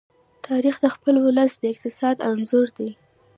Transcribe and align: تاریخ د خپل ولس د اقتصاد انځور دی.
تاریخ 0.47 0.75
د 0.81 0.85
خپل 0.95 1.15
ولس 1.25 1.53
د 1.59 1.63
اقتصاد 1.73 2.15
انځور 2.29 2.67
دی. 2.77 2.89